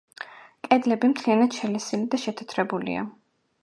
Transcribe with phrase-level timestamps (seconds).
[0.67, 3.11] კედლები მთლიანად შელესილი და შეთეთრებულია.